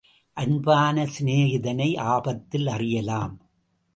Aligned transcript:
அன்பான 0.37 1.05
சிநேகிதனை 1.05 1.97
ஆபத்தில் 1.97 2.67
அறியலாம். 2.67 3.35